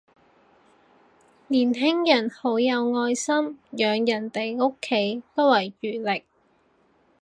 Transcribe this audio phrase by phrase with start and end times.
[1.47, 6.23] 年輕人好有愛心，養人哋屋企不遺餘力